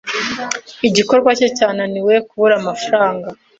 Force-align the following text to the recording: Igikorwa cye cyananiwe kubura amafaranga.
Igikorwa 0.87 1.29
cye 1.37 1.47
cyananiwe 1.57 2.13
kubura 2.27 2.55
amafaranga. 2.61 3.27